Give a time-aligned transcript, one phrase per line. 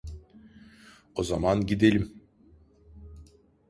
[1.15, 2.21] O zaman gidelim.